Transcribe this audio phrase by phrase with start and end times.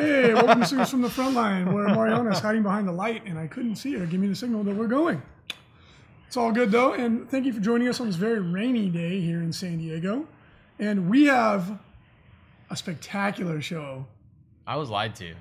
[0.00, 3.38] Hey, welcome to from the Front Line, where Mariana is hiding behind the light and
[3.38, 5.20] I couldn't see her give me the signal that we're going.
[6.26, 9.20] It's all good though, and thank you for joining us on this very rainy day
[9.20, 10.26] here in San Diego.
[10.78, 11.78] And we have
[12.70, 14.06] a spectacular show.
[14.66, 15.34] I was lied to.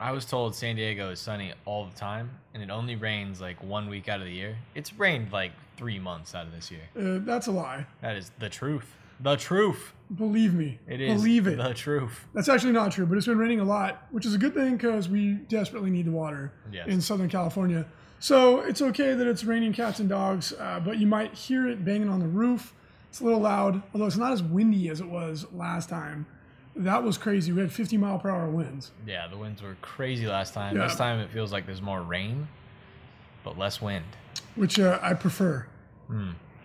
[0.00, 3.62] I was told San Diego is sunny all the time, and it only rains like
[3.62, 4.56] one week out of the year.
[4.74, 6.88] It's rained like three months out of this year.
[6.98, 7.84] Uh, that's a lie.
[8.00, 8.96] That is the truth.
[9.22, 9.92] The truth.
[10.14, 10.78] Believe me.
[10.88, 11.20] It is.
[11.20, 11.56] Believe it.
[11.58, 12.26] The truth.
[12.34, 14.76] That's actually not true, but it's been raining a lot, which is a good thing
[14.76, 16.88] because we desperately need the water Yes.
[16.88, 17.86] in Southern California.
[18.18, 21.84] So it's okay that it's raining cats and dogs, uh, but you might hear it
[21.84, 22.74] banging on the roof.
[23.08, 26.26] It's a little loud, although it's not as windy as it was last time.
[26.76, 27.52] That was crazy.
[27.52, 28.90] We had 50 mile per hour winds.
[29.06, 30.76] Yeah, the winds were crazy last time.
[30.76, 30.84] Yeah.
[30.86, 32.48] This time it feels like there's more rain,
[33.44, 34.04] but less wind.
[34.54, 35.66] which uh, I prefer.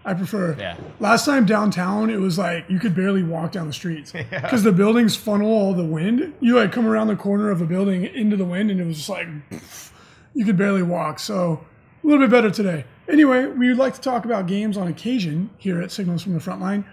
[0.05, 0.55] I prefer.
[0.57, 0.77] Yeah.
[0.99, 4.71] Last time downtown, it was like you could barely walk down the streets because the
[4.71, 6.33] buildings funnel all the wind.
[6.39, 8.97] You like come around the corner of a building into the wind, and it was
[8.97, 9.91] just like pff,
[10.35, 11.17] you could barely walk.
[11.17, 11.65] So
[12.03, 12.85] a little bit better today.
[13.09, 16.39] Anyway, we would like to talk about games on occasion here at Signals from the
[16.39, 16.85] Frontline.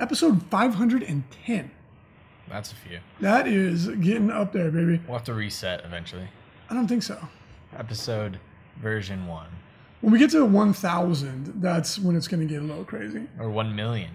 [0.00, 1.70] Episode 510.
[2.48, 2.98] That's a few.
[3.20, 5.00] That is getting up there, baby.
[5.06, 6.28] We'll have to reset eventually.
[6.68, 7.28] I don't think so.
[7.76, 8.38] Episode
[8.80, 9.48] version one
[10.06, 13.26] When we get to 1,000, that's when it's going to get a little crazy.
[13.40, 14.10] or one million.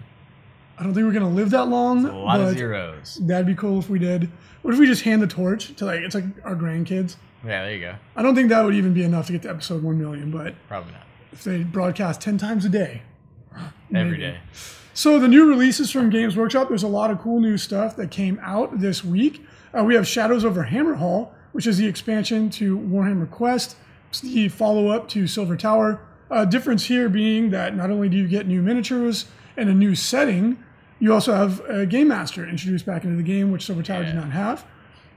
[0.78, 2.06] I don't think we're going to live that long.
[2.06, 3.18] A lot of zeros.
[3.20, 4.30] That'd be cool if we did.
[4.62, 7.16] What if we just hand the torch to like it's like our grandkids?
[7.44, 7.94] Yeah, there you go.
[8.16, 10.54] I don't think that would even be enough to get to episode one million, but
[10.66, 11.02] Probably not.
[11.30, 13.02] if they broadcast ten times a day.
[13.54, 14.16] Every maybe.
[14.16, 14.38] day.
[14.94, 18.10] So the new releases from Games Workshop, there's a lot of cool new stuff that
[18.10, 19.44] came out this week.
[19.78, 23.76] Uh, we have Shadows over Hammerhall, which is the expansion to Warhammer Quest.
[24.20, 26.00] The follow-up to Silver Tower.
[26.30, 29.94] Uh, difference here being that not only do you get new miniatures and a new
[29.94, 30.62] setting,
[30.98, 34.14] you also have a Game Master introduced back into the game, which Silver Tower did
[34.14, 34.64] not have.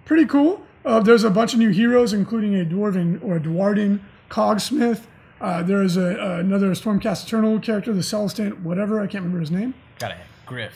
[0.04, 0.66] Pretty cool.
[0.84, 5.04] Uh, there's a bunch of new heroes, including a dwarven or a dwarden cogsmith.
[5.40, 9.52] Uh, there is a, another Stormcast Eternal character, the Celestant, whatever, I can't remember his
[9.52, 9.74] name.
[10.00, 10.74] Got a Griff.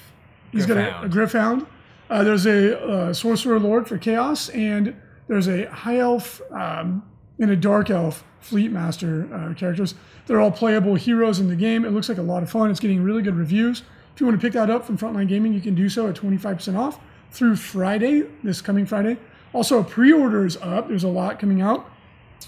[0.51, 1.05] He's got a, Gryph-hound.
[1.05, 1.67] a Gryph-hound.
[2.09, 4.95] Uh, there's a uh, Sorcerer Lord for Chaos, and
[5.27, 7.03] there's a High Elf um,
[7.39, 9.95] and a Dark Elf Fleet Master uh, characters.
[10.25, 11.85] They're all playable heroes in the game.
[11.85, 12.69] It looks like a lot of fun.
[12.69, 13.83] It's getting really good reviews.
[14.13, 16.15] If you want to pick that up from Frontline Gaming, you can do so at
[16.15, 16.99] 25% off
[17.31, 19.17] through Friday, this coming Friday.
[19.53, 20.89] Also, pre-order is up.
[20.89, 21.89] There's a lot coming out.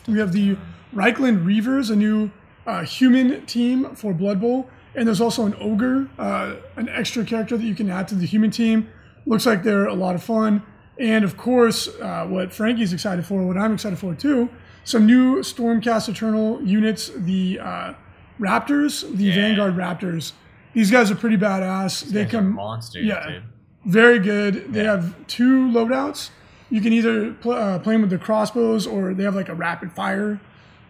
[0.08, 0.58] We have the
[0.94, 2.32] Reikland Reavers, a new
[2.66, 7.58] uh, human team for Blood Bowl, and there's also an ogre, uh, an extra character
[7.58, 8.90] that you can add to the human team.
[9.26, 10.64] Looks like they're a lot of fun,
[11.00, 14.50] and of course, uh, what Frankie's excited for, what I'm excited for too,
[14.84, 17.94] some new Stormcast Eternal units, the uh,
[18.40, 19.36] Raptors, the Yeah.
[19.36, 20.34] Vanguard Raptors.
[20.74, 22.04] These guys are pretty badass.
[22.06, 23.44] they Guys are come monsters, yeah, dude.
[23.86, 24.72] very good.
[24.74, 26.30] They have two loadouts.
[26.70, 29.54] You can either pl- uh, play them with the crossbows, or they have like a
[29.56, 30.40] rapid fire,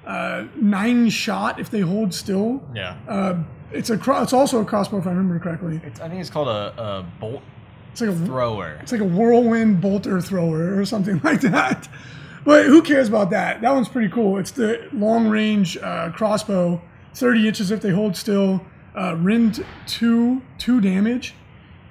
[0.06, 2.62] uh, nine shot if they hold still.
[2.76, 2.98] Yeah.
[3.08, 3.40] Uh,
[3.72, 5.82] it's a cro- it's also a crossbow if I remember correctly.
[5.84, 7.42] It's, I think it's called a, a bolt
[7.92, 8.78] It's like a thrower.
[8.82, 11.88] it's like a whirlwind bolter thrower or something like that.
[12.44, 13.62] But who cares about that?
[13.62, 14.38] That one's pretty cool.
[14.38, 16.82] It's the long range uh, crossbow,
[17.14, 18.66] 30 inches if they hold still.
[18.96, 21.34] Uh, rend two two damage.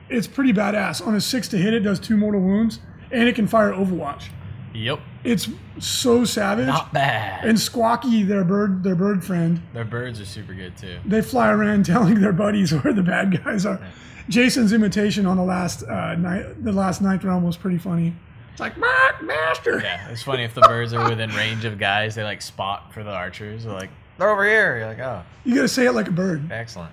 [0.09, 1.07] It's pretty badass.
[1.07, 4.29] On a six to hit, it does two mortal wounds, and it can fire Overwatch.
[4.75, 5.01] Yep.
[5.25, 6.67] It's so savage.
[6.67, 7.45] Not bad.
[7.45, 10.99] And Squawky, their bird, their bird friend, Their birds are super good too.
[11.07, 13.81] they fly around telling their buddies where the bad guys are.
[14.29, 18.15] Jason's imitation on the last uh, night, the last ninth round was pretty funny.
[18.61, 19.81] It's like, Mark Master.
[19.83, 23.03] Yeah, it's funny if the birds are within range of guys, they like spot for
[23.03, 23.65] the archers.
[23.65, 24.77] They're like, they're over here.
[24.79, 26.53] You're like, oh, You gotta say it like a bird.
[26.53, 26.93] excellent.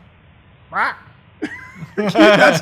[0.71, 0.97] That's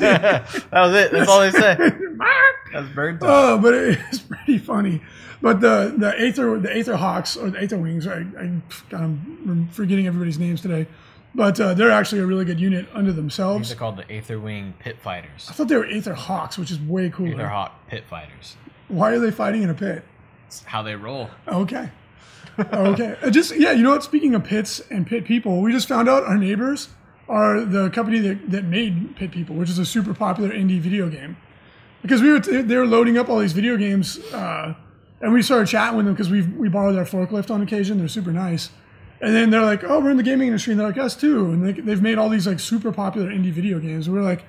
[0.00, 1.12] that was it.
[1.12, 1.76] That's all they say.
[2.14, 2.56] Mark.
[2.72, 3.28] That's bird talk.
[3.30, 5.02] Oh, but it's pretty funny.
[5.40, 8.60] But the the Aether the Aether Hawks or the Aether Wings, I, I
[8.92, 10.86] I'm forgetting everybody's names today.
[11.34, 13.70] But uh, they're actually a really good unit unto These themselves.
[13.70, 15.46] are called the Aether Wing Pit Fighters.
[15.50, 17.34] I thought they were Aether Hawks, which is way cooler.
[17.34, 18.56] Aether Hawk Pit Fighters.
[18.88, 20.04] Why are they fighting in a pit?
[20.46, 21.30] It's how they roll.
[21.48, 21.90] Okay.
[22.58, 23.16] okay.
[23.22, 24.02] Uh, Just yeah, you know what?
[24.04, 26.88] Speaking of pits and pit people, we just found out our neighbors
[27.28, 31.08] are the company that, that made Pit People, which is a super popular indie video
[31.08, 31.36] game.
[32.02, 34.74] because we were they were loading up all these video games, uh,
[35.20, 37.98] and we started chatting with them because we we borrow their forklift on occasion.
[37.98, 38.70] They're super nice.
[39.20, 41.46] And then they're like, "Oh, we're in the gaming industry," and they're like, "Us too."
[41.46, 44.06] And they, they've made all these like super popular indie video games.
[44.06, 44.44] And we're like,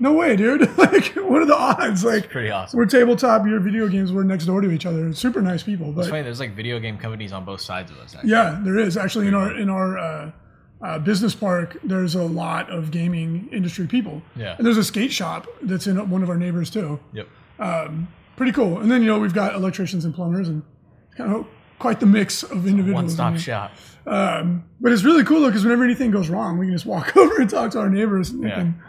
[0.00, 0.62] "No way, dude!
[0.78, 2.04] like, what are the odds?
[2.04, 2.78] Like, Pretty awesome.
[2.78, 5.12] we're tabletop, your video games, we're next door to each other.
[5.12, 6.22] Super nice people, but It's funny.
[6.22, 8.14] There's like video game companies on both sides of us.
[8.14, 8.30] Actually.
[8.30, 10.30] yeah, there is actually in our in our uh,
[10.82, 11.76] uh, business park.
[11.84, 14.22] There's a lot of gaming industry people.
[14.34, 14.56] Yeah.
[14.56, 16.98] and there's a skate shop that's in one of our neighbors too.
[17.12, 17.28] Yep.
[18.36, 18.78] Pretty cool.
[18.80, 20.62] And then you know we've got electricians and plumbers and
[21.14, 21.46] kind of
[21.78, 22.94] quite the mix of individuals.
[22.94, 23.72] One stop shop.
[24.06, 27.40] But it's really cool though because whenever anything goes wrong, we can just walk over
[27.40, 28.54] and talk to our neighbors and they Yeah.
[28.54, 28.82] can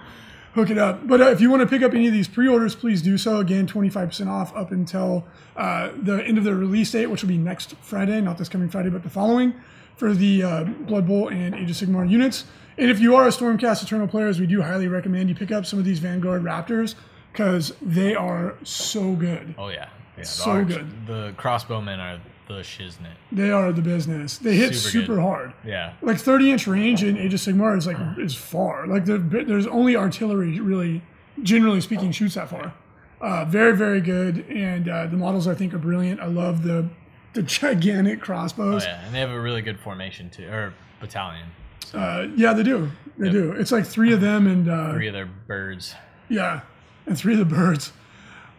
[0.54, 1.08] hook it up.
[1.08, 3.40] But uh, if you want to pick up any of these pre-orders, please do so.
[3.40, 5.26] Again, 25% off up until
[5.56, 8.70] uh, the end of the release date, which will be next Friday, not this coming
[8.70, 9.54] Friday, but the following
[9.96, 12.46] for the uh, Blood Bowl and Age of Sigmar units.
[12.78, 15.66] And if you are a Stormcast Eternal players, we do highly recommend you pick up
[15.66, 16.96] some of these Vanguard Raptors
[17.32, 19.56] because they are so good.
[19.58, 19.90] Oh yeah.
[20.18, 21.08] yeah So good.
[21.08, 22.20] The crossbowmen are
[22.56, 23.16] the shiznit.
[23.32, 24.38] They are the business.
[24.38, 25.54] They hit Super super, hard.
[25.66, 25.94] Yeah.
[26.02, 28.88] like 30 inch range in Age of Sigmar is like is far.
[28.88, 31.02] Like there, there's only artillery really,
[31.44, 32.74] generally speaking, shoots that far.
[33.20, 36.20] Uh, very very good, and uh, the models I think are brilliant.
[36.20, 36.90] I love the
[37.34, 38.84] the gigantic Oh crossbows.
[38.84, 39.06] yeah.
[39.06, 41.48] And they have a really good formation too, or battalion.
[41.94, 42.90] Uh, yeah, they do.
[43.18, 43.52] They do.
[43.52, 45.94] It's like three of them, and uh, Three of their birds.
[46.30, 46.62] yeah,
[47.06, 47.92] and three of the birds.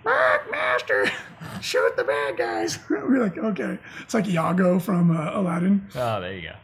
[0.04, 1.10] Mark Master,
[1.62, 2.78] shoot the bad guys.
[2.90, 5.86] We're like, okay, it's like Iago from uh, Aladdin.
[5.94, 6.54] Oh, there you go.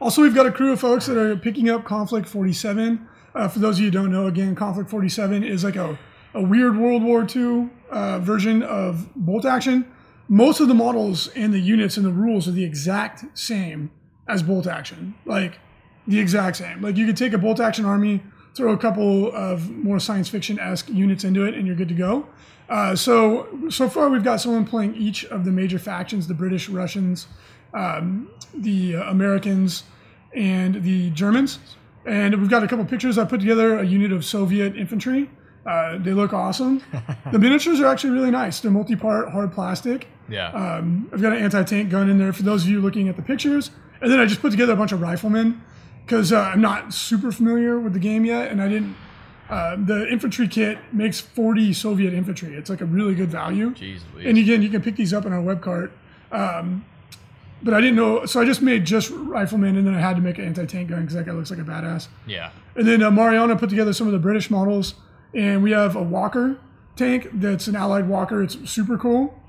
[0.00, 3.08] Also, we've got a crew of folks that are picking up Conflict 47.
[3.34, 5.98] Uh, for those of you who don't know, again, Conflict 47 is like a,
[6.34, 9.90] a weird World War II uh, version of Bolt Action.
[10.28, 13.90] Most of the models and the units and the rules are the exact same
[14.28, 15.14] as Bolt Action.
[15.24, 15.58] Like,
[16.06, 16.82] the exact same.
[16.82, 18.22] Like, you could take a Bolt Action army,
[18.54, 21.94] throw a couple of more science fiction esque units into it, and you're good to
[21.94, 22.26] go.
[22.68, 26.68] Uh, so, so far, we've got someone playing each of the major factions the British,
[26.68, 27.26] Russians,
[27.74, 29.82] um, the uh, Americans
[30.34, 31.58] and the Germans.
[32.06, 33.18] And we've got a couple pictures.
[33.18, 35.30] I put together a unit of Soviet infantry.
[35.66, 36.82] Uh, they look awesome.
[37.32, 38.60] the miniatures are actually really nice.
[38.60, 40.08] They're multi-part hard plastic.
[40.28, 40.48] Yeah.
[40.50, 43.22] Um, I've got an anti-tank gun in there for those of you looking at the
[43.22, 43.70] pictures.
[44.00, 45.62] And then I just put together a bunch of riflemen
[46.04, 48.96] because uh, I'm not super familiar with the game yet, and I didn't.
[49.48, 52.54] Uh, the infantry kit makes 40 Soviet infantry.
[52.54, 53.74] It's like a really good value.
[53.74, 55.92] Jeez And again, you can pick these up in our web cart.
[56.32, 56.84] Um,
[57.62, 60.22] but I didn't know, so I just made just riflemen, and then I had to
[60.22, 62.08] make an anti-tank gun because that guy looks like a badass.
[62.26, 62.50] yeah.
[62.76, 64.94] And then uh, Mariana put together some of the British models,
[65.32, 66.58] and we have a Walker
[66.96, 68.42] tank that's an Allied Walker.
[68.42, 69.40] It's super cool.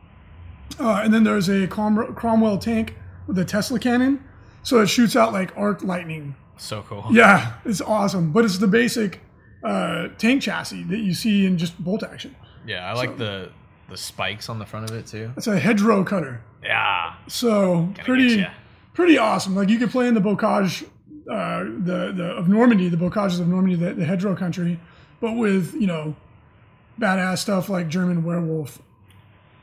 [0.80, 2.96] Uh, and then there's a Crom- Cromwell tank
[3.28, 4.24] with a Tesla cannon,
[4.64, 6.36] so it shoots out like arc lightning.
[6.58, 7.06] So cool.
[7.12, 8.32] Yeah, it's awesome.
[8.32, 9.22] But it's the basic
[9.64, 12.36] uh, tank chassis that you see in just bolt action.
[12.66, 12.90] Yeah.
[12.90, 13.52] I like the
[13.90, 15.32] the spikes on the front of it too.
[15.38, 16.42] It's a hedgerow cutter.
[16.64, 17.16] Yeah.
[17.28, 18.46] So pretty,
[18.94, 19.56] pretty awesome.
[19.56, 20.84] Like you could play in the bocage,
[21.32, 24.80] uh, the the of Normandy, the bocages of Normandy, the, the hedgerow country,
[25.20, 26.16] but with you know,
[27.00, 28.82] badass stuff like German werewolf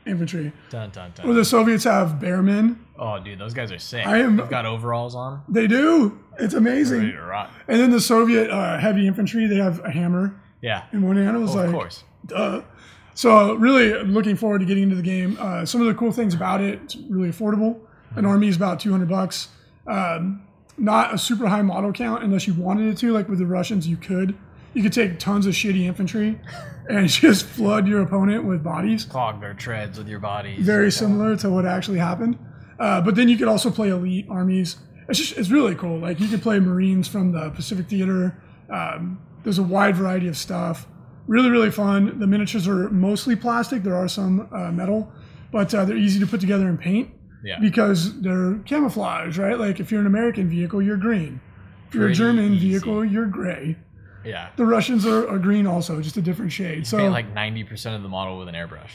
[0.05, 0.51] infantry.
[0.69, 1.33] Dun dun dun.
[1.35, 2.77] the Soviets have bearmen.
[2.97, 4.05] Oh, dude, those guys are sick.
[4.05, 5.41] I am- They've got overalls on.
[5.49, 6.19] They do.
[6.39, 7.13] It's amazing.
[7.67, 10.83] And then the Soviet uh, heavy infantry, they have a hammer Yeah.
[10.91, 11.39] in one hand.
[11.41, 12.03] Was Oh, like, of course.
[12.27, 12.61] Duh.
[13.15, 15.37] So really looking forward to getting into the game.
[15.39, 17.79] Uh, some of the cool things about it, it's really affordable.
[18.15, 19.49] An army is about 200 bucks.
[19.87, 20.43] Um,
[20.77, 23.11] not a super high model count unless you wanted it to.
[23.11, 24.35] Like with the Russians, you could.
[24.73, 26.39] You could take tons of shitty infantry
[26.89, 29.05] and just flood your opponent with bodies.
[29.05, 30.65] Clog their treads with your bodies.
[30.65, 32.37] Very similar to what actually happened.
[32.79, 34.77] Uh, but then you could also play elite armies.
[35.07, 35.99] It's just it's really cool.
[35.99, 38.41] Like you could play Marines from the Pacific Theater.
[38.69, 40.87] Um, there's a wide variety of stuff.
[41.27, 42.19] Really, really fun.
[42.19, 43.83] The miniatures are mostly plastic.
[43.83, 45.11] There are some uh, metal,
[45.51, 47.11] but uh, they're easy to put together and paint
[47.45, 47.59] Yeah.
[47.59, 49.57] because they're camouflage, right?
[49.59, 51.39] Like if you're an American vehicle, you're green.
[51.89, 52.69] If you're a German easy.
[52.71, 53.77] vehicle, you're gray.
[54.25, 54.49] Yeah.
[54.55, 56.87] The Russians are, are green also, just a different shade.
[56.87, 58.91] So Paint like 90% of the model with an airbrush.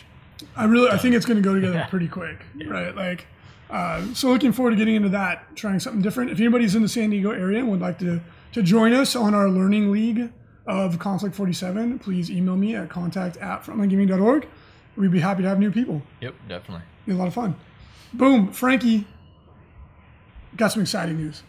[0.57, 2.95] I really, I think it's going to go together pretty quick, right?
[2.95, 3.27] Like,
[3.71, 6.31] uh, so looking forward to getting into that, trying something different.
[6.31, 8.21] If anybody's in the San Diego area and would like to
[8.53, 10.33] to join us on our learning league
[10.67, 14.47] of Conflict 47, please email me at contact at frontlinegaming.org.
[14.97, 16.03] We'd be happy to have new people.
[16.21, 16.85] Yep, definitely.
[17.07, 17.57] Be a lot of fun.
[18.13, 19.07] Boom, Frankie.
[20.57, 21.43] Got some exciting news.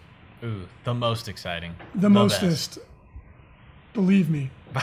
[0.44, 1.76] Ooh, the most exciting.
[1.96, 2.14] The, best.
[2.42, 2.80] mostest.
[4.00, 4.50] Believe me.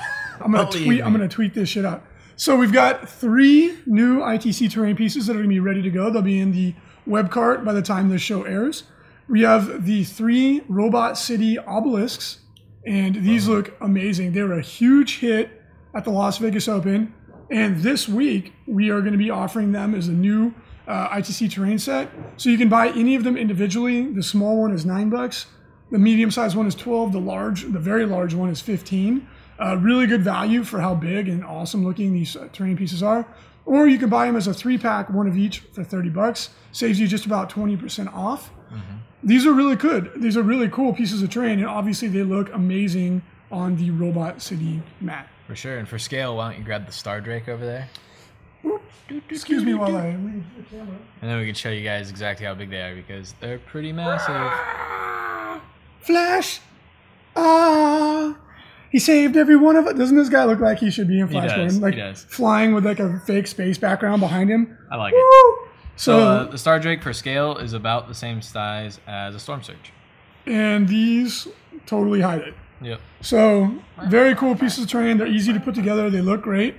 [0.43, 1.03] I'm gonna Believe tweet.
[1.03, 2.05] I'm gonna tweet this shit out.
[2.37, 6.11] So we've got three new ITC terrain pieces that are gonna be ready to go.
[6.11, 6.75] They'll be in the
[7.07, 8.83] web cart by the time this show airs.
[9.27, 12.41] We have the three Robot City obelisks,
[12.87, 14.35] and these look amazing.
[14.35, 15.63] They were a huge hit
[15.95, 17.15] at the Las Vegas Open.
[17.51, 20.53] And this week, we are going to be offering them as a new
[20.87, 22.11] uh, ITC terrain set.
[22.37, 24.13] So you can buy any of them individually.
[24.13, 25.47] The small one is nine bucks.
[25.91, 27.13] The medium sized one is 12.
[27.13, 29.27] The large, the very large one is 15.
[29.59, 33.27] Uh, really good value for how big and awesome looking these uh, terrain pieces are.
[33.65, 36.51] Or you can buy them as a three pack, one of each for 30 bucks.
[36.73, 38.51] Saves you just about 20% off.
[39.25, 40.13] These are really good.
[40.17, 44.41] These are really cool pieces of terrain, and obviously they look amazing on the Robot
[44.41, 45.29] City mat.
[45.49, 45.79] For sure.
[45.79, 47.89] And for scale, why don't you grab the Star Drake over there?
[49.31, 50.97] Excuse me while I leave the camera.
[51.23, 53.93] And then we can show you guys exactly how big they are because they're pretty
[53.93, 54.51] massive.
[56.01, 56.61] Flash!
[57.35, 58.37] Ah!
[58.91, 59.99] He saved every one of it.
[59.99, 61.93] Doesn't this guy look like he should be in Flash Gordon?
[61.93, 62.25] he does.
[62.25, 64.77] flying with like a fake space background behind him.
[64.91, 65.17] I like it.
[65.17, 65.69] Woo!
[65.97, 69.41] So So, uh, the Star Drake for scale is about the same size as a
[69.41, 69.93] Storm Surge.
[70.47, 71.49] and these
[71.87, 72.55] totally hide it.
[72.81, 73.01] Yep.
[73.23, 73.75] So
[74.09, 75.19] very cool pieces of terrain.
[75.19, 76.09] They're easy to put together.
[76.11, 76.77] They look great,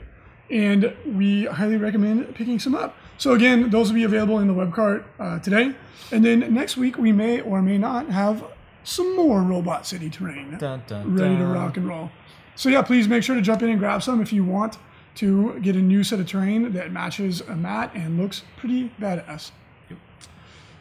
[0.49, 2.95] and we highly recommend picking some up.
[3.17, 5.73] So again, those will be available in the web cart uh, today,
[6.11, 8.43] and then next week we may or may not have
[8.87, 12.09] some more Robot City terrain Dun, dun, ready to rock and roll.
[12.55, 14.77] So yeah, please make sure to jump in and grab some if you want
[15.15, 19.51] to get a new set of terrain that matches a mat and looks pretty badass.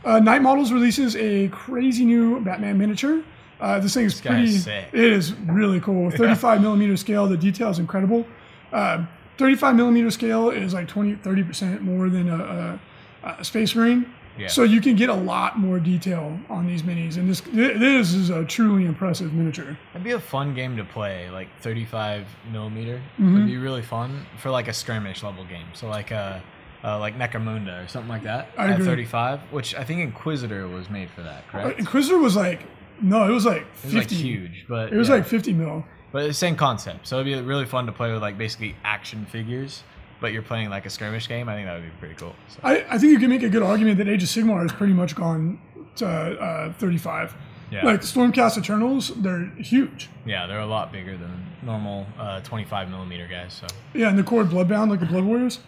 [0.05, 3.25] Uh, Night Models releases a crazy new Batman miniature.
[3.59, 4.55] Uh, this thing is guy pretty.
[4.55, 4.67] is.
[4.69, 6.11] It is really cool.
[6.11, 7.27] 35 millimeter scale.
[7.27, 8.25] The detail is incredible.
[8.73, 9.07] Uh,
[9.39, 12.79] 35 millimeter scale is like 20, 30 percent more than a,
[13.25, 14.13] a, a Space Marine.
[14.38, 14.49] Yeah.
[14.49, 18.31] So you can get a lot more detail on these minis, and this this is
[18.31, 19.78] a truly impressive miniature.
[19.93, 22.97] It'd be a fun game to play, like 35 millimeter.
[23.19, 23.35] Mm-hmm.
[23.35, 25.66] Would be really fun for like a skirmish level game.
[25.75, 26.43] So like a
[26.85, 28.85] uh, like Necromunda or something like that I at agree.
[28.87, 31.78] 35, which I think Inquisitor was made for that, Uh, correct?
[31.81, 32.61] Inquisitor was like
[33.00, 34.14] no, it was like It was 50.
[34.14, 35.16] like huge, but It was yeah.
[35.16, 35.85] like 50 mil.
[36.12, 37.07] but the same concept.
[37.09, 39.83] So it'd be really fun to play with like basically action figures,
[40.20, 41.49] but you're playing like a skirmish game.
[41.49, 42.35] I think that would be pretty cool.
[42.49, 44.73] So, I, I think you can make a good argument that Age of Sigmar has
[44.73, 45.61] pretty much gone
[45.96, 47.35] to uh, 35.
[47.70, 47.85] Yeah.
[47.85, 50.08] Like Stormcast Eternals, they're huge.
[50.25, 53.52] yeah, they're a lot bigger than normal uh, 25 millimeter guys.
[53.54, 55.58] So Yeah, and the core Bloodbound, like the Blood Warriors,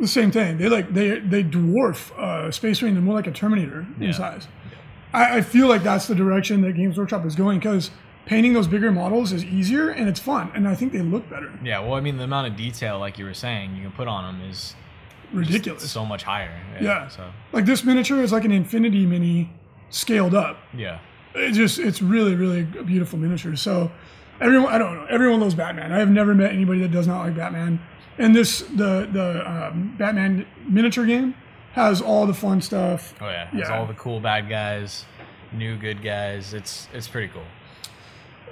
[0.00, 0.58] the same thing.
[0.58, 2.94] They like they they dwarf uh, Space Marine.
[2.94, 4.12] They're more like a Terminator in Yeah.
[4.12, 4.46] size.
[5.12, 7.90] I, I feel like that's the direction that Games Workshop is going because
[8.26, 11.50] painting those bigger models is easier and it's fun, and I think they look better.
[11.64, 14.08] yeah, well, I mean, the amount of detail, like you were saying, you can put
[14.08, 14.74] on them is
[15.32, 15.88] Ridiculous.
[15.90, 16.60] so much higher.
[16.80, 17.08] Yeah.
[17.08, 19.50] So Like this miniature is like an Infinity Mini
[19.90, 20.58] scaled up.
[20.76, 20.98] yeah.
[21.32, 23.54] It just it's really really a beautiful miniature.
[23.54, 23.92] So
[24.40, 25.92] everyone I don't know everyone loves Batman.
[25.92, 27.80] I have never met anybody that does not like Batman.
[28.18, 31.36] And this the the um, Batman miniature game
[31.74, 33.14] has all the fun stuff.
[33.20, 33.78] Oh yeah, it's Yeah.
[33.78, 35.04] all the cool bad guys,
[35.52, 36.52] new good guys.
[36.52, 37.44] It's it's pretty cool.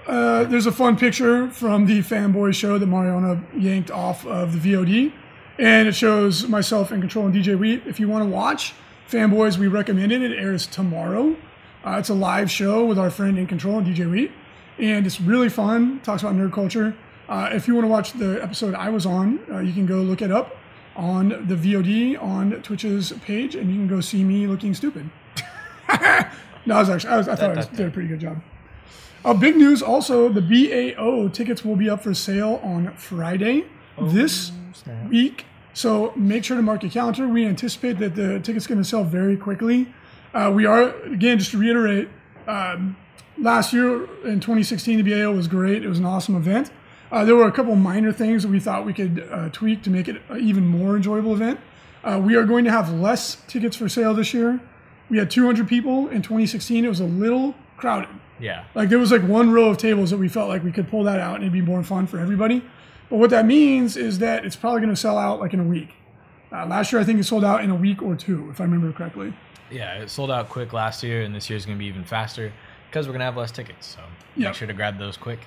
[0.09, 4.73] Uh, there's a fun picture from the fanboy show that Mariana yanked off of the
[4.73, 5.13] VOD,
[5.59, 7.83] and it shows myself in control and DJ Wheat.
[7.85, 8.73] If you want to watch
[9.07, 10.23] Fanboys, we recommend it.
[10.23, 11.37] It airs tomorrow.
[11.85, 14.33] Uh, it's a live show with our friend in control and DJ Wheat,
[14.79, 16.01] and it's really fun.
[16.01, 16.97] Talks about nerd culture.
[17.29, 19.97] Uh, if you want to watch the episode I was on, uh, you can go
[19.97, 20.57] look it up
[20.97, 25.11] on the VOD on Twitch's page, and you can go see me looking stupid.
[26.65, 28.41] no, I was actually I, was, I thought I was, did a pretty good job.
[29.29, 33.67] Uh, big news also the BAO tickets will be up for sale on Friday
[34.01, 34.53] this
[35.11, 35.45] week.
[35.75, 37.29] So make sure to mark your calendar.
[37.29, 39.93] We anticipate that the ticket's going to sell very quickly.
[40.33, 42.09] Uh, we are, again, just to reiterate,
[42.47, 42.97] um,
[43.37, 45.85] last year in 2016, the BAO was great.
[45.85, 46.71] It was an awesome event.
[47.13, 49.91] Uh, there were a couple minor things that we thought we could uh, tweak to
[49.91, 51.61] make it an even more enjoyable event.
[52.03, 54.59] Uh, we are going to have less tickets for sale this year.
[55.11, 56.83] We had 200 people in 2016.
[56.83, 58.09] It was a little crowded.
[58.41, 58.65] Yeah.
[58.75, 61.05] Like there was like one row of tables that we felt like we could pull
[61.05, 62.63] that out and it'd be more fun for everybody.
[63.11, 65.65] But what that means is that it's probably going to sell out like in a
[65.65, 65.95] week.
[66.53, 68.65] Uh, last year, I think it sold out in a week or two, if I
[68.65, 69.33] remember correctly.
[69.71, 72.53] Yeah, it sold out quick last year, and this year's going to be even faster
[72.89, 73.87] because we're going to have less tickets.
[73.87, 74.01] So
[74.37, 74.49] Yeah.
[74.49, 75.41] make sure to grab those quick.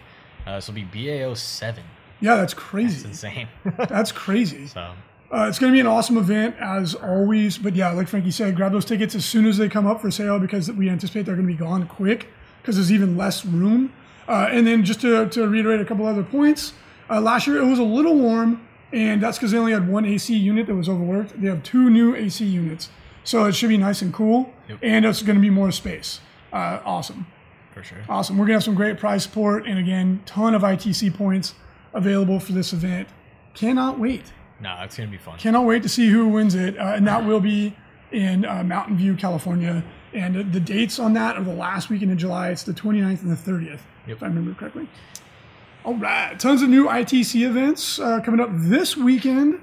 [0.45, 1.83] Uh, this will be BAO seven.
[2.19, 2.97] Yeah, that's crazy.
[3.07, 3.47] That's insane.
[3.89, 4.67] That's crazy.
[4.67, 4.91] so
[5.33, 7.57] Uh, it's going to be an awesome event as always.
[7.57, 10.11] But yeah, like Frankie said, grab those tickets as soon as they come up for
[10.11, 12.27] sale because we anticipate they're going to be gone quick
[12.61, 13.91] because there's even less room.
[14.27, 16.73] Uh, and then just to, to reiterate a couple other points,
[17.09, 20.05] uh, last year it was a little warm, and that's because they only had one
[20.05, 21.41] AC unit that was overworked.
[21.41, 22.89] They have two new AC units,
[23.23, 24.79] so it should be nice and cool, Yep.
[24.81, 26.21] and it's going to be more space.
[26.53, 27.25] Uh, awesome.
[27.73, 27.97] for sure.
[28.09, 28.37] Awesome.
[28.37, 31.55] We're going to have some great prize support, and again, ton of ITC points
[31.93, 33.07] available for this event.
[33.53, 34.31] Cannot wait.
[34.61, 35.37] No, it's going to be fun.
[35.39, 37.75] Cannot wait to see who wins it, uh, and that will be
[38.11, 39.83] in uh, Mountain View, California.
[40.13, 42.49] And the dates on that are the last weekend in July.
[42.49, 44.17] It's the 29th and the 30th, Yep.
[44.17, 44.87] if I remember correctly.
[45.83, 49.59] All right, tons of new ITC events uh, coming up this weekend,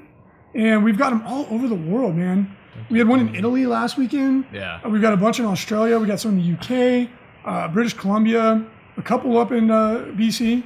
[0.54, 2.56] and we've got them all over the world, man.
[2.90, 4.46] We had one in Italy last weekend.
[4.52, 4.80] Yeah.
[4.84, 5.98] Uh, We've got a bunch in Australia.
[5.98, 7.08] We got some in the UK,
[7.44, 8.64] uh, British Columbia,
[8.96, 10.62] a couple up in uh, BC.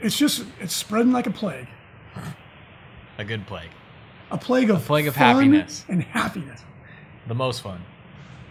[0.00, 1.68] It's just it's spreading like a plague.
[3.18, 3.70] A good plague.
[4.30, 5.84] A plague of plague of happiness.
[5.88, 6.62] and happiness.
[7.26, 7.82] The most fun.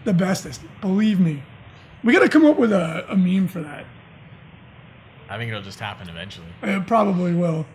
[0.05, 1.43] The bestest, believe me.
[2.03, 3.85] We got to come up with a, a meme for that.
[5.29, 6.47] I think it'll just happen eventually.
[6.61, 7.65] It probably will.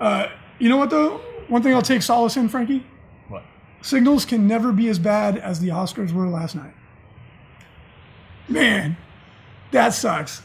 [0.00, 1.18] Uh, you know what though?
[1.48, 2.86] One thing I'll take solace in, Frankie.
[3.28, 3.42] What?
[3.82, 6.72] Signals can never be as bad as the Oscars were last night.
[8.48, 8.96] Man,
[9.70, 10.42] that sucks.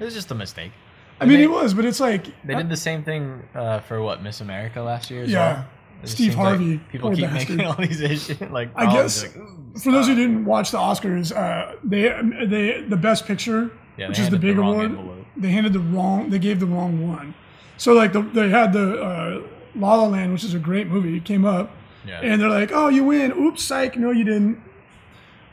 [0.00, 0.72] It was just a mistake.
[1.20, 4.00] I mean, they, it was, but it's like They did the same thing uh, for
[4.00, 5.52] what Miss America last year as Yeah.
[5.54, 5.66] well.
[6.02, 7.56] It Steve seems like Harvey, people keep bastard.
[7.56, 8.40] making all these issues.
[8.50, 9.34] Like I guess like,
[9.82, 12.02] for those who didn't watch the Oscars, uh, they
[12.46, 15.26] they the best picture, Yeah, which is the handed the big award, envelope.
[15.36, 16.30] they handed the wrong.
[16.30, 17.34] They gave the wrong one.
[17.76, 19.42] So like the, they had the uh,
[19.74, 21.70] La La Land, which is a great movie, it came up,
[22.06, 22.20] Yeah.
[22.22, 23.32] and they're like, "Oh, you win!
[23.32, 23.96] Oops, psych!
[23.96, 24.60] No, you didn't.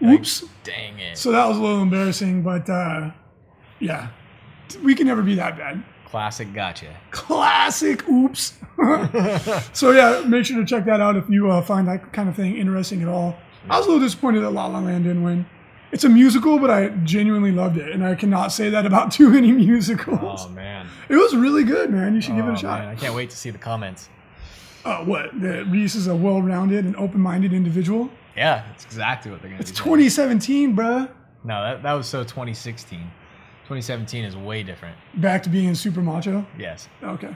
[0.02, 1.18] Like, Oops." Dang it.
[1.18, 3.12] So that was a little embarrassing, but uh,
[3.80, 4.08] yeah,
[4.84, 5.84] we can never be that bad.
[6.16, 6.96] Classic gotcha.
[7.12, 8.08] Classic.
[8.08, 8.54] Oops.
[9.74, 12.38] so yeah, make sure to check that out if you uh, find that kind of
[12.38, 13.36] thing interesting at all.
[13.70, 15.46] I was a little disappointed that La La Land didn't win.
[15.92, 19.30] It's a musical, but I genuinely loved it, and I cannot say that about too
[19.30, 20.46] many musicals.
[20.46, 20.88] Oh man.
[21.10, 22.16] It was really good, man.
[22.16, 22.80] You should give it Oh, a shot.
[22.80, 22.88] man.
[22.88, 24.08] I can't wait to see the comments.
[24.86, 25.38] Uh, what?
[25.42, 28.10] That Reese is a well-rounded and open-minded individual.
[28.38, 29.76] Yeah, that's exactly what they're gonna It's be.
[29.76, 29.84] saying.
[29.84, 31.10] 2017, bruh.
[31.44, 33.02] No, that, that was so 2016.
[33.66, 34.96] 2017 is way different.
[35.16, 36.46] Back to being super macho.
[36.58, 36.88] Yes.
[37.04, 37.36] Okay.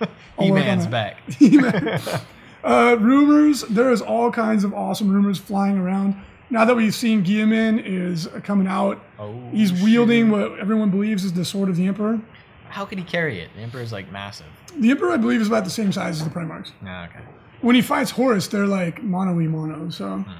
[0.38, 1.18] On He-Man's back.
[1.28, 2.00] He-Man.
[2.64, 3.62] uh, rumors.
[3.62, 6.14] There is all kinds of awesome rumors flying around.
[6.50, 10.50] Now that we've seen Guilliman is coming out, Oh, he's wielding shoot.
[10.52, 12.20] what everyone believes is the sword of the Emperor.
[12.68, 13.50] How could he carry it?
[13.56, 14.46] The Emperor is like massive.
[14.78, 16.70] The Emperor, I believe, is about the same size as the Primarchs.
[16.82, 17.20] Nah, okay.
[17.62, 19.88] When he fights Horus, they're like mono mono.
[19.90, 20.30] So, Hmm.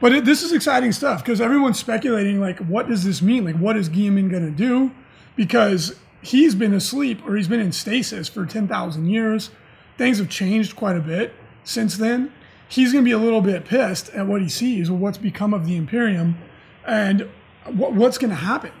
[0.00, 3.44] But it, this is exciting stuff because everyone's speculating like, what does this mean?
[3.44, 4.92] Like, what is Guilliman going to do?
[5.36, 9.50] Because he's been asleep or he's been in stasis for ten thousand years.
[9.96, 11.32] Things have changed quite a bit
[11.64, 12.32] since then.
[12.68, 15.54] He's going to be a little bit pissed at what he sees or what's become
[15.54, 16.36] of the Imperium,
[16.84, 17.28] and
[17.64, 18.72] what, what's going to happen.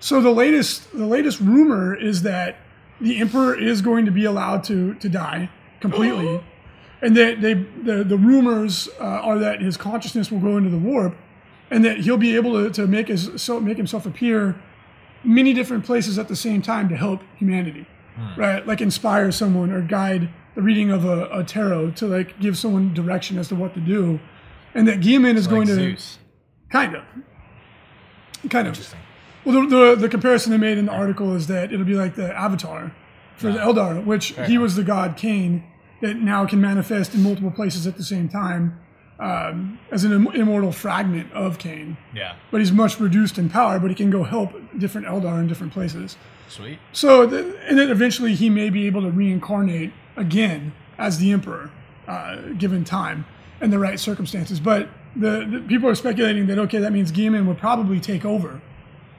[0.00, 2.56] So the latest the latest rumor is that
[3.00, 6.42] the Emperor is going to be allowed to to die completely,
[7.04, 10.78] and that they the the rumors uh, are that his consciousness will go into the
[10.78, 11.14] warp,
[11.70, 14.56] and that he'll be able to, to make his so make himself appear
[15.22, 17.86] many different places at the same time to help humanity,
[18.36, 18.66] right?
[18.66, 22.94] Like inspire someone or guide the reading of a, a tarot to like give someone
[22.94, 24.18] direction as to what to do,
[24.74, 25.96] and that Guilliman is Like going to
[26.70, 27.04] kind of,
[28.48, 28.72] kind of.
[28.72, 29.00] Interesting.
[29.44, 32.14] Well, the, the, the comparison they made in the article is that it'll be like
[32.14, 32.94] the Avatar
[33.36, 35.64] for the Eldar, which he was the god Khaine
[36.04, 38.78] that now can manifest in multiple places at the same time
[39.18, 41.96] um, as an im- immortal fragment of Khaine.
[42.14, 42.36] Yeah.
[42.50, 45.72] But he's much reduced in power, but he can go help different Eldar in different
[45.72, 46.16] places.
[46.48, 46.78] Sweet.
[46.92, 51.70] So, th- and then eventually he may be able to reincarnate again as the Emperor,
[52.06, 53.24] uh, given time
[53.60, 54.60] and the right circumstances.
[54.60, 58.60] But the, the people are speculating that okay, that means Guilliman would probably take over.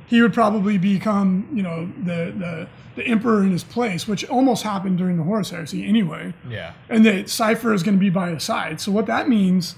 [0.08, 4.64] He would probably become, you know, the the, the Emperor in his place, which almost
[4.64, 6.34] happened during the Horus Heresy anyway.
[6.48, 6.74] Yeah.
[6.90, 8.80] And that Cypher is going to be by his side.
[8.80, 9.76] So what that means,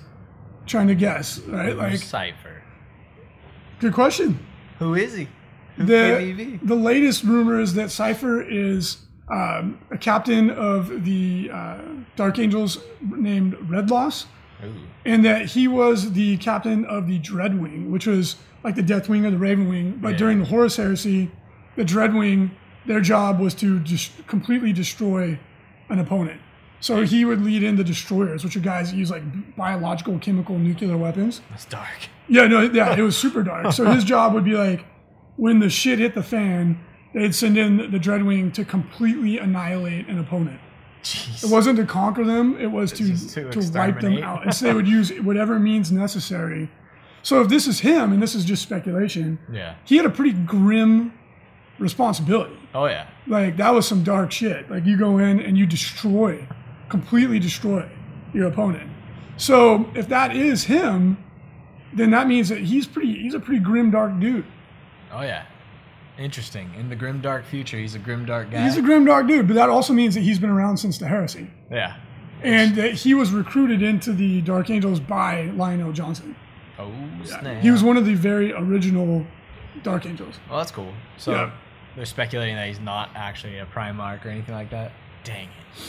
[0.66, 1.70] trying to guess, right?
[1.70, 2.64] Who's Like, Cypher.
[3.80, 4.46] good question.
[4.80, 5.28] Who is he?
[5.78, 6.60] Who the, could he be?
[6.64, 8.98] the latest rumor is that Cypher is
[9.30, 11.80] um, a captain of the uh,
[12.16, 14.26] Dark Angels named Redloss.
[15.06, 19.32] And that he was the captain of the Dreadwing, which was like the Deathwing or
[19.32, 20.02] the Ravenwing.
[20.02, 20.18] But Yeah.
[20.18, 21.32] during the Horus Heresy,
[21.76, 22.52] the Dreadwing,
[22.86, 25.40] their job was to just completely destroy
[25.90, 26.42] an opponent.
[26.80, 29.24] So he would lead in the destroyers, which are guys that use like
[29.56, 31.42] biological, chemical, nuclear weapons.
[31.50, 32.10] That's dark.
[32.28, 33.72] Yeah, no, yeah, it was super dark.
[33.74, 34.86] So his job would be like,
[35.38, 36.80] when the shit hit the fan,
[37.14, 40.60] they'd send in the Dreadwing to completely annihilate an opponent.
[41.04, 41.44] Jeez.
[41.44, 44.44] It wasn't to conquer them; it was to to to, wipe them out.
[44.44, 46.70] And so they would use whatever means necessary.
[47.24, 49.76] So if this is him, and this is just speculation, Yeah.
[49.84, 51.14] he had a pretty grim
[51.80, 52.58] responsibility.
[52.74, 53.08] Oh yeah.
[53.28, 54.70] Like that was some dark shit.
[54.70, 56.48] Like you go in and you destroy,
[56.90, 57.88] completely destroy
[58.34, 58.90] your opponent.
[59.38, 61.18] So if that is him,
[61.94, 63.14] then that means that he's pretty.
[63.22, 64.46] He's a pretty grim, dark dude.
[65.12, 65.46] Oh yeah.
[66.18, 66.72] Interesting.
[66.80, 68.64] In the grim dark future, he's a grim dark guy.
[68.64, 69.48] He's a grim, dark dude.
[69.48, 71.98] But that also means that he's been around since the heresy, yeah.
[72.42, 76.36] and that he was recruited into the Dark Angels by Lion El'Jonson.
[76.80, 76.92] Oh
[77.24, 77.62] snap.
[77.62, 79.26] He was one of the very original
[79.84, 80.40] Dark Angels.
[80.50, 80.92] Well, that's cool.
[81.18, 81.52] So Yeah.
[81.96, 84.92] they're speculating that he's not actually a Primarch or anything like that.
[85.24, 85.84] Dang it.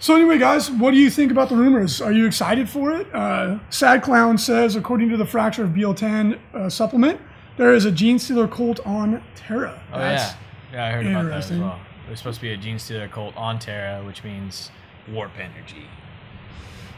[0.00, 2.00] So anyway, guys, what do you think about the rumors?
[2.00, 3.12] Are you excited for it?
[3.12, 7.20] Uh, Sad Clown says, according to the Fracture of Biel-Tan uh, supplement,
[7.58, 9.82] there is a Genestealer cult on Terra.
[9.92, 10.34] Oh That's-
[10.72, 11.78] yeah, yeah, I heard about that as well.
[12.06, 14.70] There's supposed to be a Genestealer cult on Terra, which means
[15.12, 15.84] warp energy.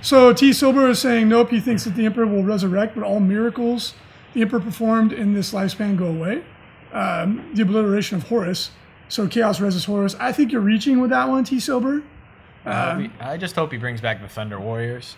[0.02, 3.18] So T Silber is saying, nope, he thinks that the Emperor will resurrect, but all
[3.18, 3.94] miracles
[4.32, 6.44] the Emperor performed in this lifespan go away.
[6.92, 8.70] Um, the obliteration of Horus.
[9.08, 10.14] So Chaos Resus Horus.
[10.20, 12.02] I think you're reaching with that one, T Silber.
[12.64, 15.16] I, hope I just hope he brings back the Thunder Warriors.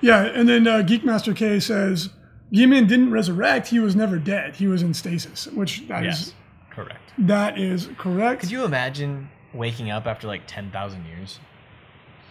[0.00, 2.10] Yeah, and then uh, Geekmaster K says,
[2.50, 4.56] Yemen didn't resurrect, he was never dead.
[4.56, 6.34] He was in stasis, which that is Yes,
[6.70, 7.12] correct.
[7.18, 8.40] that is correct.
[8.42, 11.40] Could you imagine waking up after like ten thousand years?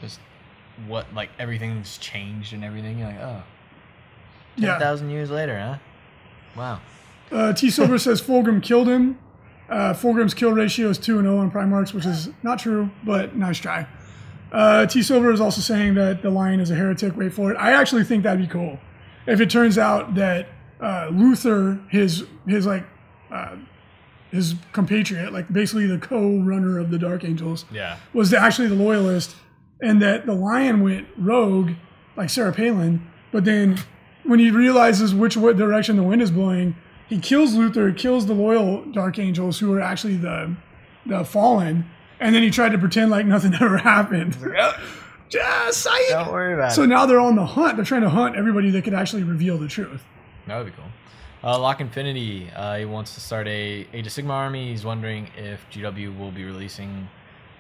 [0.02, 0.20] Just
[0.88, 3.00] what like everything's changed and everything.
[3.00, 3.44] You're like, oh,
[4.56, 4.80] ten yeah.
[4.80, 5.78] thousand years later, huh?
[6.56, 6.82] Wow.
[7.32, 9.18] Uh, T Silver says Fulgrim killed him.
[9.70, 13.36] Uh, Fulgrim's kill ratio is 2 and 0 on Primarchs, which is not true, but
[13.36, 13.88] nice try.
[14.52, 17.18] Uh, T Silver is also saying that the lion is a heretic.
[17.18, 17.56] Wait for it.
[17.56, 18.78] I actually think that'd be cool
[19.28, 20.48] if it turns out that
[20.82, 22.86] uh, Luther, his his like
[23.32, 23.56] uh,
[24.32, 27.98] his compatriot, like basically the co-runner of the Dark Angels, Yeah.
[28.14, 29.36] was the, actually the loyalist,
[29.82, 31.72] and that the lion went rogue,
[32.18, 33.08] like Sarah Palin.
[33.32, 33.78] But then,
[34.24, 36.76] when he realizes which what direction the wind is blowing,
[37.08, 40.56] he kills Luther, kills the loyal Dark Angels, who are actually the
[41.06, 41.86] the fallen,
[42.20, 44.36] and then he tried to pretend like nothing ever happened.
[45.32, 46.00] Yeah, psych.
[46.10, 46.88] Don't worry about So it.
[46.88, 47.76] now they're on the hunt.
[47.78, 50.04] They're trying to hunt everybody that could actually reveal the truth.
[50.48, 50.86] That would be cool.
[51.44, 54.70] Uh, Lock Infinity, uh, he wants to start a Age of Sigmar army.
[54.72, 57.10] He's wondering if GW will be releasing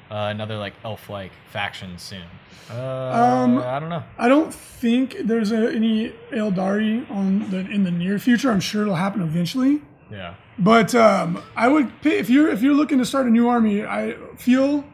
[0.09, 2.23] uh, another like elf-like faction soon.
[2.69, 4.03] Uh, Um, I don't know.
[4.17, 8.51] I don't think there's a, any Aeldari on the in the near future.
[8.51, 9.81] I'm sure it'll happen eventually.
[10.11, 10.35] Yeah.
[10.59, 13.83] But um, I would pay, if you're if you're looking to start a new army,
[13.83, 14.85] I feel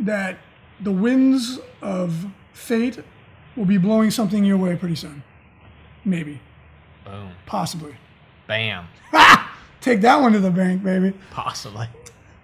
[0.00, 0.36] that
[0.80, 2.98] the winds of fate
[3.56, 5.22] will be blowing something your way pretty soon.
[6.04, 6.40] Maybe,
[7.04, 7.30] Boom.
[7.46, 7.96] possibly.
[8.46, 8.86] Bam.
[9.80, 11.12] Take that one to the bank, baby.
[11.30, 11.88] Possibly.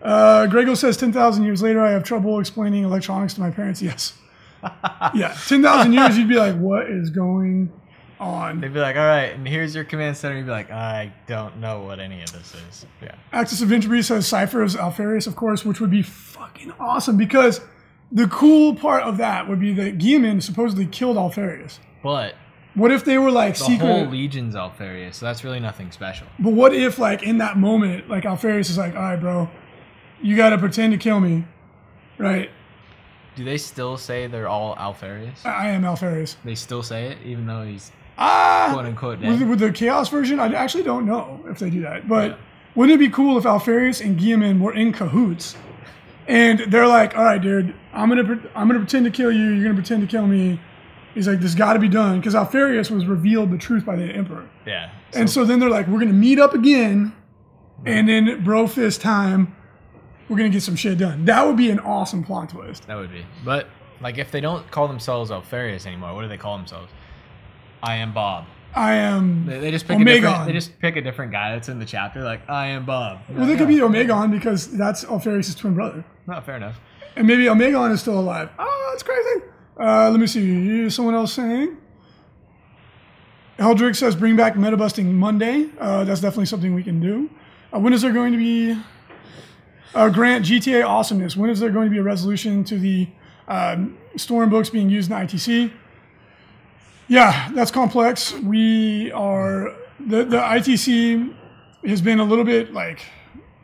[0.00, 3.80] Uh, Grego says ten thousand years later, I have trouble explaining electronics to my parents.
[3.92, 4.14] Yes.
[5.14, 7.72] yeah, ten thousand years, you'd be like, "What is going
[8.20, 10.36] on?" They'd be like, all right, and here's your command center.
[10.36, 12.86] You'd be like, I don't know what any of this is.
[13.02, 13.14] Yeah.
[13.32, 17.60] Axis of Entropy says Cypher is Alpharius, of course, which would be fucking awesome because
[18.12, 21.78] the cool part of that would be that Guilliman supposedly killed Alpharius.
[22.02, 22.34] But
[22.74, 23.86] What if they were like the secret?
[23.86, 26.26] whole legion's Alpharius, so that's really nothing special.
[26.38, 29.48] but what if, like, in that moment, like Alpharius is like, "All right, bro,
[30.22, 31.44] you got to pretend to kill me,
[32.18, 32.50] right?
[33.34, 35.44] Do they still say they're all Alpharius?
[35.44, 39.38] I I am Alpharius." They still say it, even though he's Ah, quote unquote with,
[39.40, 39.48] dead.
[39.48, 42.08] with the Chaos version, I actually don't know if they do that.
[42.08, 42.38] But
[42.74, 45.56] wouldn't it be cool if Alpharius and Guilliman were in cahoots?
[46.28, 49.48] And they're like, "All right, dude, I'm gonna pre- I'm gonna pretend to kill you.
[49.50, 50.60] You're gonna pretend to kill me."
[51.14, 54.04] He's like, "This got to be done," because Alpharius was revealed the truth by the
[54.04, 54.46] Emperor.
[54.66, 54.90] Yeah.
[55.14, 57.12] And so then they're like, "We're gonna meet up again,
[57.84, 59.54] and then bro fist time.
[60.28, 62.86] We're gonna get some shit done." That would be an awesome plot twist.
[62.86, 63.26] That would be.
[63.44, 63.68] But
[64.00, 66.90] like, if they don't call themselves Alpharius anymore, what do they call themselves?
[67.82, 68.46] I am Bob.
[68.74, 69.46] I am.
[69.46, 70.24] They, they just pick a different.
[70.34, 70.46] Omegon.
[70.46, 72.22] They just pick a different guy that's in the chapter.
[72.22, 73.20] Like, I am Bob.
[73.28, 76.04] well, they could be Omegon because that's Alpharius' twin brother.
[76.26, 76.80] Not fair enough.
[77.16, 78.48] And maybe Omegon is still alive.
[78.58, 79.44] Oh, that's crazy.
[79.78, 80.88] Uh, let me see.
[80.88, 81.76] Someone else saying?
[83.58, 85.68] Eldrick says bring back meta busting Monday.
[85.78, 87.30] Uh, that's definitely something we can do.
[87.72, 88.80] Uh, when is there going to be
[89.94, 91.36] uh, Grant GTA awesomeness?
[91.36, 93.08] When is there going to be a resolution to the
[93.48, 95.70] um, storm books being used in ITC?
[97.12, 98.32] Yeah, that's complex.
[98.32, 101.34] We are the the ITC
[101.84, 103.02] has been a little bit like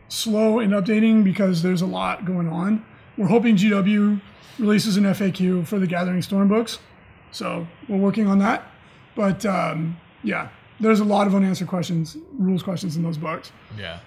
[0.08, 2.84] slow in updating because there's a lot going on.
[3.16, 4.20] We're hoping GW
[4.58, 6.78] releases an FAQ for the Gathering Storm books,
[7.30, 8.70] so we're working on that.
[9.16, 13.50] But um, yeah, there's a lot of unanswered questions, rules questions in those books.
[13.78, 14.00] Yeah.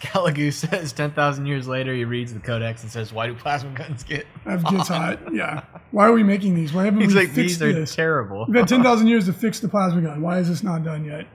[0.00, 4.02] Scaligoo says 10,000 years later, he reads the codex and says, Why do plasma guns
[4.04, 4.26] get.
[4.44, 5.18] That gets hot.
[5.34, 5.62] Yeah.
[5.90, 6.72] Why are we making these?
[6.72, 7.94] Why haven't He's we like, fixed These are this?
[7.94, 8.46] terrible.
[8.48, 10.20] We've had 10,000 years to fix the plasma gun.
[10.22, 11.26] Why is this not done yet?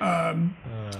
[0.00, 0.92] Um, Uh,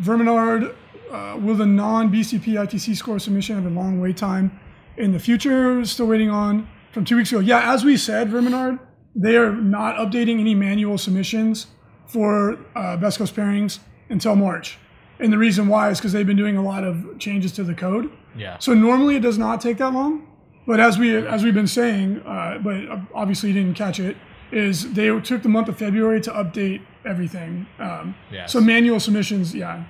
[0.00, 0.74] Verminard,
[1.10, 4.58] uh, will the non BCP ITC score submission have a long wait time
[4.96, 5.84] in the future?
[5.84, 7.40] Still waiting on from two weeks ago.
[7.40, 8.78] Yeah, as we said, Verminard,
[9.14, 11.66] they are not updating any manual submissions
[12.06, 14.78] for uh, Best Coast pairings until March.
[15.20, 17.74] And the reason why is because they've been doing a lot of changes to the
[17.74, 18.10] code.
[18.36, 18.58] yeah.
[18.58, 20.26] So normally it does not take that long,
[20.66, 22.76] but as we as we've been saying, uh, but
[23.14, 24.16] obviously you didn't catch it,
[24.52, 27.66] is they took the month of February to update everything.
[27.78, 28.52] Um, Yes.
[28.52, 29.84] So manual submissions, yeah.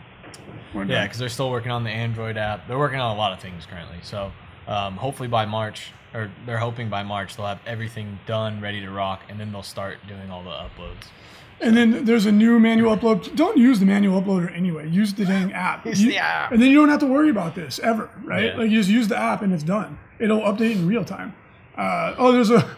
[0.74, 2.66] Yeah, because they're still working on the Android app.
[2.68, 3.98] They're working on a lot of things currently.
[4.02, 4.32] So
[4.66, 8.90] um, hopefully by March, or they're hoping by March, they'll have everything done, ready to
[8.90, 11.08] rock, and then they'll start doing all the uploads.
[11.60, 13.34] And then there's a new manual upload.
[13.34, 14.88] Don't use the manual uploader anyway.
[14.88, 15.84] Use the dang app.
[15.86, 16.52] Use You- the app.
[16.52, 18.46] And then you don't have to worry about this ever, right?
[18.52, 18.56] Yeah.
[18.56, 19.98] Like you just use the app and it's done.
[20.20, 21.34] It'll update in real time.
[21.76, 22.76] Uh, oh, there's a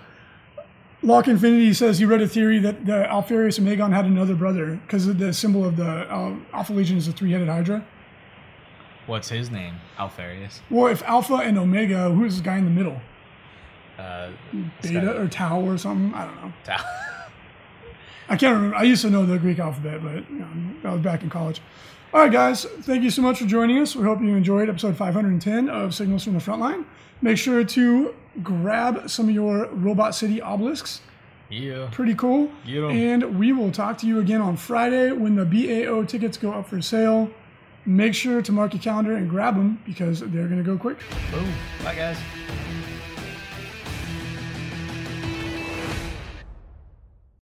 [1.03, 4.79] Lock Infinity says he read a theory that the Alpharius and Omegon had another brother
[4.87, 7.85] because the symbol of the um, Alpha Legion is a three-headed Hydra.
[9.07, 9.77] What's his name?
[9.99, 10.61] Alpharius.
[10.71, 13.01] Well, if Alpha and Omega, who is the guy in the middle?
[13.99, 14.31] Uh,
[14.83, 16.13] Beta or Tau or something?
[16.15, 16.53] I don't know.
[16.65, 16.85] Tal-
[18.31, 18.77] I can't remember.
[18.77, 20.49] I used to know the Greek alphabet, but you know,
[20.83, 21.61] that was back in college.
[22.15, 23.95] All right, guys, thank you so much for joining us.
[23.95, 26.85] We hope you enjoyed episode 510 of Signals from the Frontline.
[27.23, 31.03] Make sure to grab some of your Robot City obelisks.
[31.51, 31.89] yeah.
[31.93, 32.51] Pretty cool.
[32.67, 32.91] Get 'em.
[32.91, 36.69] And we will talk to you again on Friday when the BAO tickets go up
[36.69, 37.31] for sale.
[37.87, 40.99] Make sure to mark your calendar and grab them because they're going to go quick.
[41.33, 41.49] Boom.
[41.85, 42.19] Bye, guys.